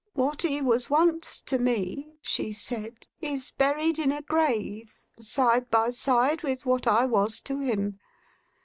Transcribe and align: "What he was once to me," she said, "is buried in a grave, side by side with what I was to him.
"What 0.13 0.41
he 0.41 0.63
was 0.63 0.89
once 0.89 1.43
to 1.43 1.59
me," 1.59 2.15
she 2.23 2.53
said, 2.53 3.05
"is 3.19 3.51
buried 3.51 3.99
in 3.99 4.11
a 4.11 4.23
grave, 4.23 4.91
side 5.19 5.69
by 5.69 5.91
side 5.91 6.41
with 6.41 6.65
what 6.65 6.87
I 6.87 7.05
was 7.05 7.39
to 7.41 7.59
him. 7.59 7.99